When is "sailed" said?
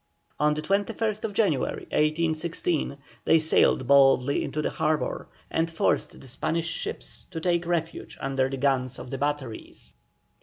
3.37-3.85